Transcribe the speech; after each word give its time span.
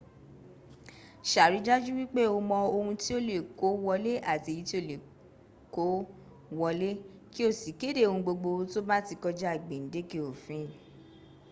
sàrìdájú 1.31 1.91
wípé 1.99 2.23
o 2.35 2.37
mọ 2.49 2.57
ohun 2.75 2.95
tí 3.01 3.11
o 3.17 3.19
le 3.27 3.35
kó 3.59 3.67
wọlé 3.85 4.11
àti 4.33 4.49
èyí 4.55 4.63
tí 4.69 4.77
o 4.77 4.79
kò 4.85 4.89
le 4.89 4.95
kó 5.75 5.85
wọlé 6.59 6.89
kí 7.33 7.41
o 7.49 7.51
sì 7.59 7.69
kéde 7.81 8.01
ohungbogbo 8.09 8.49
tó 8.71 8.79
bá 8.89 8.97
ti 9.07 9.13
kọjá 9.23 9.51
gbèǹdékè 9.65 10.17
òfin 10.29 10.65